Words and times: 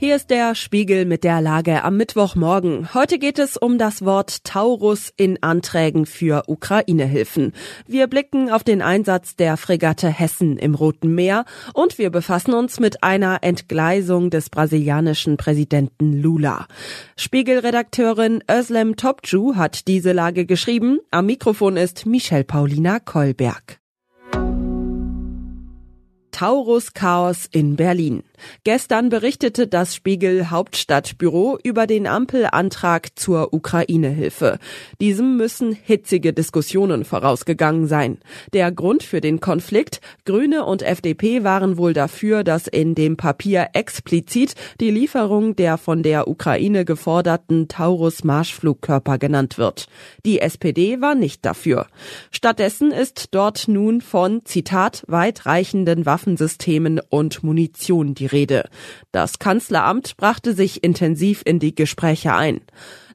Hier 0.00 0.14
ist 0.14 0.30
der 0.30 0.54
Spiegel 0.54 1.06
mit 1.06 1.24
der 1.24 1.40
Lage 1.40 1.82
am 1.82 1.96
Mittwochmorgen. 1.96 2.94
Heute 2.94 3.18
geht 3.18 3.40
es 3.40 3.56
um 3.56 3.78
das 3.78 4.04
Wort 4.04 4.44
Taurus 4.44 5.12
in 5.16 5.42
Anträgen 5.42 6.06
für 6.06 6.44
Ukraine-Hilfen. 6.46 7.52
Wir 7.88 8.06
blicken 8.06 8.48
auf 8.48 8.62
den 8.62 8.80
Einsatz 8.80 9.34
der 9.34 9.56
Fregatte 9.56 10.08
Hessen 10.08 10.56
im 10.56 10.76
Roten 10.76 11.16
Meer 11.16 11.46
und 11.74 11.98
wir 11.98 12.10
befassen 12.10 12.54
uns 12.54 12.78
mit 12.78 13.02
einer 13.02 13.38
Entgleisung 13.42 14.30
des 14.30 14.50
brasilianischen 14.50 15.36
Präsidenten 15.36 16.22
Lula. 16.22 16.68
Spiegelredakteurin 17.16 18.44
Özlem 18.48 18.94
Topcu 18.94 19.56
hat 19.56 19.88
diese 19.88 20.12
Lage 20.12 20.46
geschrieben. 20.46 21.00
Am 21.10 21.26
Mikrofon 21.26 21.76
ist 21.76 22.06
Michelle 22.06 22.44
Paulina 22.44 23.00
Kolberg. 23.00 23.80
Taurus 26.38 26.94
Chaos 26.94 27.48
in 27.50 27.74
Berlin. 27.74 28.22
Gestern 28.62 29.08
berichtete 29.08 29.66
das 29.66 29.96
Spiegel 29.96 30.50
Hauptstadtbüro 30.50 31.58
über 31.64 31.88
den 31.88 32.06
Ampelantrag 32.06 33.18
zur 33.18 33.52
Ukraine-Hilfe. 33.52 34.60
Diesem 35.00 35.36
müssen 35.36 35.72
hitzige 35.72 36.32
Diskussionen 36.32 37.04
vorausgegangen 37.04 37.88
sein. 37.88 38.18
Der 38.52 38.70
Grund 38.70 39.02
für 39.02 39.20
den 39.20 39.40
Konflikt? 39.40 40.00
Grüne 40.24 40.64
und 40.64 40.82
FDP 40.82 41.42
waren 41.42 41.76
wohl 41.76 41.92
dafür, 41.92 42.44
dass 42.44 42.68
in 42.68 42.94
dem 42.94 43.16
Papier 43.16 43.70
explizit 43.72 44.54
die 44.80 44.92
Lieferung 44.92 45.56
der 45.56 45.76
von 45.76 46.04
der 46.04 46.28
Ukraine 46.28 46.84
geforderten 46.84 47.66
Taurus 47.66 48.22
Marschflugkörper 48.22 49.18
genannt 49.18 49.58
wird. 49.58 49.88
Die 50.24 50.40
SPD 50.40 51.00
war 51.00 51.16
nicht 51.16 51.44
dafür. 51.44 51.88
Stattdessen 52.30 52.92
ist 52.92 53.34
dort 53.34 53.66
nun 53.66 54.00
von, 54.00 54.44
Zitat, 54.44 55.02
weitreichenden 55.08 56.06
Waffen 56.06 56.27
Waffensystemen 56.28 57.00
und 57.08 57.42
Munition 57.42 58.14
die 58.14 58.26
Rede. 58.26 58.68
Das 59.12 59.38
Kanzleramt 59.38 60.18
brachte 60.18 60.52
sich 60.52 60.84
intensiv 60.84 61.40
in 61.46 61.58
die 61.58 61.74
Gespräche 61.74 62.34
ein. 62.34 62.60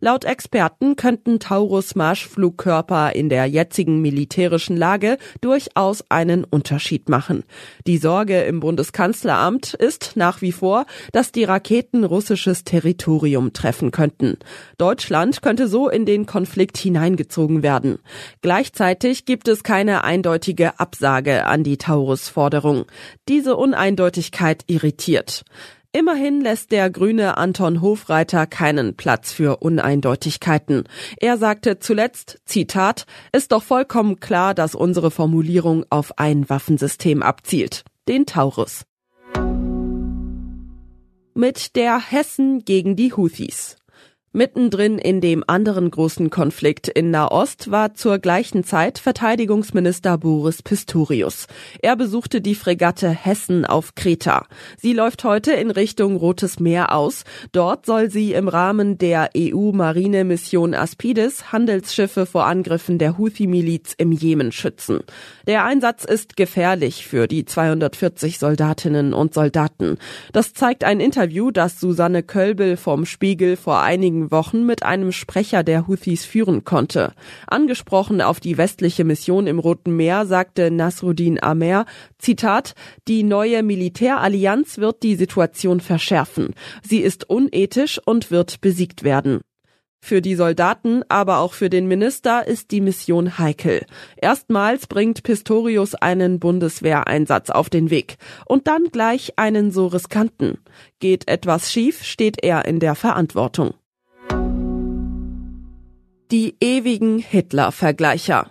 Laut 0.03 0.25
Experten 0.25 0.97
könnten 0.97 1.39
Taurus 1.39 1.95
Marschflugkörper 1.95 3.15
in 3.15 3.29
der 3.29 3.45
jetzigen 3.45 4.01
militärischen 4.01 4.75
Lage 4.75 5.17
durchaus 5.39 6.03
einen 6.09 6.43
Unterschied 6.43 7.07
machen. 7.07 7.45
Die 7.87 7.97
Sorge 7.99 8.41
im 8.41 8.59
Bundeskanzleramt 8.59 9.73
ist 9.75 10.17
nach 10.17 10.41
wie 10.41 10.51
vor, 10.51 10.87
dass 11.13 11.31
die 11.31 11.45
Raketen 11.45 12.03
russisches 12.03 12.65
Territorium 12.65 13.53
treffen 13.53 13.91
könnten. 13.91 14.39
Deutschland 14.77 15.41
könnte 15.41 15.69
so 15.69 15.87
in 15.87 16.05
den 16.05 16.25
Konflikt 16.25 16.77
hineingezogen 16.77 17.63
werden. 17.63 17.99
Gleichzeitig 18.41 19.23
gibt 19.23 19.47
es 19.47 19.63
keine 19.63 20.03
eindeutige 20.03 20.81
Absage 20.81 21.45
an 21.45 21.63
die 21.63 21.77
Taurus-Forderung. 21.77 22.87
Diese 23.29 23.55
Uneindeutigkeit 23.55 24.65
irritiert. 24.67 25.45
Immerhin 25.95 26.41
lässt 26.41 26.71
der 26.71 26.89
grüne 26.89 27.37
Anton 27.37 27.79
Hofreiter 27.79 28.47
keinen 28.47 28.95
Platz 28.95 29.31
für 29.31 29.57
Uneindeutigkeiten. 29.57 30.85
Er 31.17 31.37
sagte 31.37 31.77
zuletzt, 31.77 32.41
Zitat, 32.45 33.05
ist 33.31 33.51
doch 33.51 33.61
vollkommen 33.61 34.19
klar, 34.19 34.55
dass 34.55 34.73
unsere 34.73 35.11
Formulierung 35.11 35.85
auf 35.91 36.17
ein 36.17 36.49
Waffensystem 36.49 37.21
abzielt, 37.21 37.83
den 38.07 38.25
Taurus. 38.25 38.85
Mit 41.35 41.75
der 41.75 41.99
Hessen 41.99 42.65
gegen 42.65 42.95
die 42.95 43.13
Houthis. 43.13 43.77
Mittendrin 44.35 44.97
in 44.97 45.21
dem 45.21 45.43
anderen 45.45 45.91
großen 45.91 46.31
Konflikt 46.31 46.87
in 46.87 47.11
Nahost 47.11 47.69
war 47.69 47.93
zur 47.93 48.17
gleichen 48.17 48.63
Zeit 48.63 48.97
Verteidigungsminister 48.97 50.17
Boris 50.17 50.63
Pistorius. 50.63 51.45
Er 51.83 51.95
besuchte 51.95 52.41
die 52.41 52.55
Fregatte 52.55 53.11
Hessen 53.11 53.63
auf 53.63 53.93
Kreta. 53.93 54.47
Sie 54.75 54.93
läuft 54.93 55.23
heute 55.23 55.51
in 55.51 55.69
Richtung 55.69 56.15
Rotes 56.15 56.59
Meer 56.59 56.95
aus. 56.95 57.25
Dort 57.51 57.85
soll 57.85 58.09
sie 58.09 58.33
im 58.33 58.47
Rahmen 58.47 58.97
der 58.97 59.29
EU-Marine-Mission 59.37 60.73
Aspides 60.73 61.51
Handelsschiffe 61.51 62.25
vor 62.25 62.47
Angriffen 62.47 62.97
der 62.97 63.19
Houthi-Miliz 63.19 63.93
im 63.99 64.11
Jemen 64.11 64.51
schützen. 64.51 65.01
Der 65.45 65.63
Einsatz 65.63 66.05
ist 66.05 66.37
gefährlich 66.37 67.05
für 67.05 67.27
die 67.27 67.45
240 67.45 68.39
Soldatinnen 68.39 69.13
und 69.13 69.35
Soldaten. 69.35 69.99
Das 70.31 70.55
zeigt 70.55 70.83
ein 70.83 70.99
Interview, 70.99 71.51
das 71.51 71.79
Susanne 71.79 72.23
Kölbel 72.23 72.77
vom 72.77 73.05
Spiegel 73.05 73.57
vor 73.57 73.81
einigen 73.81 74.22
wenigen 74.23 74.31
Wochen 74.31 74.65
mit 74.65 74.83
einem 74.83 75.11
Sprecher 75.11 75.63
der 75.63 75.87
Houthis 75.87 76.25
führen 76.25 76.63
konnte. 76.63 77.13
Angesprochen 77.47 78.21
auf 78.21 78.39
die 78.39 78.57
westliche 78.57 79.03
Mission 79.03 79.47
im 79.47 79.59
Roten 79.59 79.95
Meer 79.95 80.25
sagte 80.25 80.71
Nasruddin 80.71 81.41
Amer, 81.41 81.85
Zitat, 82.17 82.73
die 83.07 83.23
neue 83.23 83.63
Militärallianz 83.63 84.77
wird 84.77 85.03
die 85.03 85.15
Situation 85.15 85.79
verschärfen. 85.79 86.53
Sie 86.87 86.99
ist 86.99 87.29
unethisch 87.29 87.99
und 88.05 88.31
wird 88.31 88.61
besiegt 88.61 89.03
werden. 89.03 89.41
Für 90.01 90.21
die 90.21 90.35
Soldaten, 90.35 91.03
aber 91.07 91.37
auch 91.37 91.53
für 91.53 91.69
den 91.69 91.87
Minister 91.87 92.45
ist 92.45 92.71
die 92.71 92.81
Mission 92.81 93.37
heikel. 93.37 93.85
Erstmals 94.17 94.87
bringt 94.87 95.23
Pistorius 95.23 95.95
einen 95.95 96.39
Bundeswehreinsatz 96.39 97.49
auf 97.49 97.69
den 97.69 97.89
Weg 97.89 98.17
und 98.45 98.67
dann 98.67 98.89
gleich 98.91 99.33
einen 99.37 99.71
so 99.71 99.87
riskanten. 99.87 100.57
Geht 100.99 101.29
etwas 101.29 101.71
schief, 101.71 102.03
steht 102.03 102.43
er 102.43 102.65
in 102.65 102.81
der 102.81 102.95
Verantwortung. 102.95 103.75
Die 106.33 106.55
ewigen 106.59 107.19
Hitler-Vergleicher. 107.19 108.49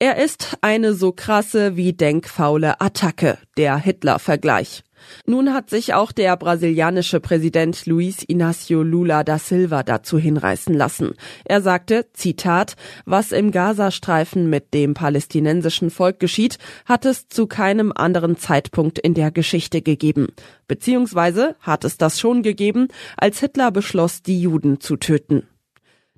Er 0.00 0.16
ist 0.16 0.56
eine 0.62 0.94
so 0.94 1.12
krasse 1.12 1.76
wie 1.76 1.92
denkfaule 1.92 2.80
Attacke, 2.80 3.38
der 3.56 3.76
Hitler-Vergleich. 3.76 4.82
Nun 5.24 5.54
hat 5.54 5.70
sich 5.70 5.94
auch 5.94 6.10
der 6.10 6.36
brasilianische 6.36 7.20
Präsident 7.20 7.86
Luiz 7.86 8.24
Inácio 8.24 8.82
Lula 8.82 9.22
da 9.22 9.38
Silva 9.38 9.84
dazu 9.84 10.18
hinreißen 10.18 10.74
lassen. 10.74 11.12
Er 11.44 11.62
sagte, 11.62 12.06
Zitat, 12.14 12.74
was 13.04 13.30
im 13.30 13.52
Gazastreifen 13.52 14.50
mit 14.50 14.74
dem 14.74 14.94
palästinensischen 14.94 15.90
Volk 15.90 16.18
geschieht, 16.18 16.58
hat 16.84 17.04
es 17.04 17.28
zu 17.28 17.46
keinem 17.46 17.92
anderen 17.94 18.38
Zeitpunkt 18.38 18.98
in 18.98 19.14
der 19.14 19.30
Geschichte 19.30 19.82
gegeben. 19.82 20.32
Beziehungsweise 20.66 21.54
hat 21.60 21.84
es 21.84 21.96
das 21.96 22.18
schon 22.18 22.42
gegeben, 22.42 22.88
als 23.16 23.38
Hitler 23.38 23.70
beschloss, 23.70 24.24
die 24.24 24.40
Juden 24.40 24.80
zu 24.80 24.96
töten. 24.96 25.46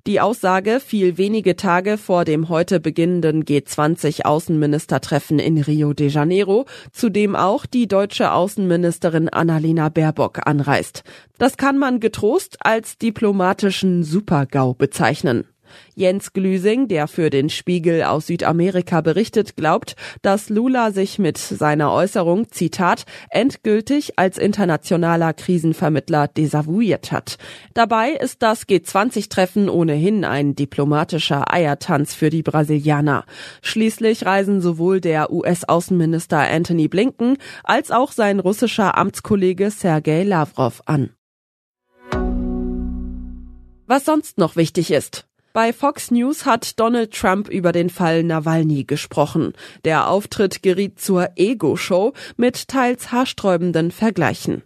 Die 0.07 0.19
Aussage 0.21 0.79
fiel 0.79 1.17
wenige 1.17 1.57
Tage 1.57 1.97
vor 1.97 2.23
dem 2.23 2.47
heute 2.47 2.79
beginnenden 2.79 3.43
G20-Außenministertreffen 3.43 5.37
in 5.37 5.57
Rio 5.61 5.91
de 5.91 6.07
Janeiro, 6.07 6.65
zu 6.93 7.09
dem 7.09 7.35
auch 7.35 7.65
die 7.65 7.89
deutsche 7.89 8.31
Außenministerin 8.31 9.27
Annalena 9.27 9.89
Baerbock 9.89 10.47
anreist. 10.47 11.03
Das 11.37 11.57
kann 11.57 11.77
man 11.77 11.99
getrost 11.99 12.55
als 12.61 12.97
diplomatischen 12.97 14.05
Supergau 14.05 14.73
bezeichnen. 14.73 15.43
Jens 15.95 16.33
Glüsing, 16.33 16.87
der 16.87 17.07
für 17.07 17.29
den 17.29 17.49
Spiegel 17.49 18.03
aus 18.03 18.27
Südamerika 18.27 19.01
berichtet, 19.01 19.55
glaubt, 19.55 19.95
dass 20.21 20.49
Lula 20.49 20.91
sich 20.91 21.19
mit 21.19 21.37
seiner 21.37 21.91
Äußerung, 21.91 22.51
Zitat, 22.51 23.05
endgültig 23.29 24.17
als 24.17 24.37
internationaler 24.37 25.33
Krisenvermittler 25.33 26.27
desavouiert 26.27 27.11
hat. 27.11 27.37
Dabei 27.73 28.11
ist 28.11 28.41
das 28.41 28.67
G20-Treffen 28.67 29.69
ohnehin 29.69 30.25
ein 30.25 30.55
diplomatischer 30.55 31.51
Eiertanz 31.53 32.13
für 32.13 32.29
die 32.29 32.43
Brasilianer. 32.43 33.25
Schließlich 33.61 34.25
reisen 34.25 34.61
sowohl 34.61 35.01
der 35.01 35.31
US-Außenminister 35.31 36.39
Anthony 36.39 36.87
Blinken 36.87 37.37
als 37.63 37.91
auch 37.91 38.11
sein 38.11 38.39
russischer 38.39 38.97
Amtskollege 38.97 39.71
Sergei 39.71 40.23
Lavrov 40.23 40.81
an. 40.85 41.11
Was 43.85 44.03
sonst 44.03 44.37
noch 44.37 44.57
wichtig 44.57 44.91
ist. 44.91 45.26
Bei 45.57 45.73
Fox 45.73 46.11
News 46.11 46.45
hat 46.45 46.79
Donald 46.79 47.11
Trump 47.11 47.49
über 47.49 47.71
den 47.71 47.89
Fall 47.89 48.21
Nawalny 48.21 48.83
gesprochen. 48.83 49.53
Der 49.85 50.07
Auftritt 50.07 50.61
geriet 50.61 50.99
zur 50.99 51.29
Ego-Show 51.35 52.13
mit 52.35 52.67
teils 52.67 53.11
haarsträubenden 53.11 53.89
Vergleichen. 53.89 54.61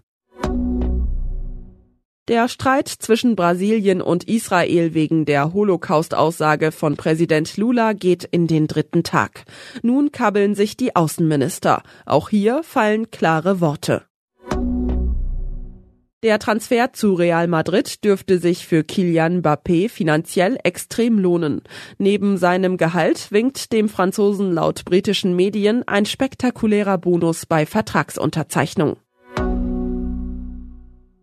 Der 2.28 2.50
Streit 2.50 2.90
zwischen 2.90 3.38
Brasilien 3.38 4.02
und 4.02 4.26
Israel 4.26 4.94
wegen 4.94 5.24
der 5.24 5.54
Holocaust-Aussage 5.54 6.74
von 6.74 6.98
Präsident 6.98 7.56
Lula 7.56 7.94
geht 7.94 8.26
in 8.26 8.48
den 8.48 8.68
dritten 8.68 9.04
Tag. 9.04 9.46
Nun 9.84 10.12
kabbeln 10.12 10.56
sich 10.56 10.76
die 10.76 10.94
Außenminister. 10.94 11.84
Auch 12.06 12.28
hier 12.28 12.64
fallen 12.64 13.10
klare 13.12 13.62
Worte. 13.62 14.04
Der 16.24 16.38
Transfer 16.38 16.94
zu 16.94 17.16
Real 17.16 17.48
Madrid 17.48 18.04
dürfte 18.04 18.38
sich 18.38 18.68
für 18.68 18.84
Kilian 18.84 19.42
Mbappé 19.42 19.90
finanziell 19.90 20.60
extrem 20.64 21.18
lohnen. 21.18 21.64
Neben 21.98 22.38
seinem 22.38 22.78
Gehalt 22.78 23.32
winkt 23.32 23.74
dem 23.74 23.90
Franzosen 23.90 24.52
laut 24.52 24.86
britischen 24.86 25.36
Medien 25.36 25.82
ein 25.88 26.06
spektakulärer 26.06 27.00
Bonus 27.00 27.48
bei 27.48 27.66
Vertragsunterzeichnung. 27.66 28.98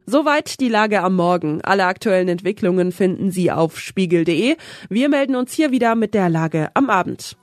Soweit 0.04 0.58
die 0.58 0.68
Lage 0.68 1.00
am 1.02 1.14
Morgen. 1.14 1.60
Alle 1.62 1.84
aktuellen 1.84 2.26
Entwicklungen 2.26 2.90
finden 2.90 3.30
Sie 3.30 3.52
auf 3.52 3.78
spiegel.de. 3.78 4.56
Wir 4.88 5.08
melden 5.08 5.36
uns 5.36 5.52
hier 5.52 5.70
wieder 5.70 5.94
mit 5.94 6.12
der 6.12 6.28
Lage 6.28 6.70
am 6.74 6.90
Abend. 6.90 7.36